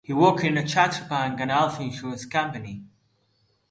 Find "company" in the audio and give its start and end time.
2.25-2.85